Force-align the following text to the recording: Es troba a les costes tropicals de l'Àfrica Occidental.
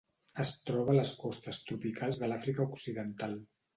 Es 0.43 0.51
troba 0.69 0.91
a 0.93 0.95
les 0.99 1.11
costes 1.25 1.59
tropicals 1.67 2.21
de 2.25 2.31
l'Àfrica 2.33 2.67
Occidental. 2.67 3.37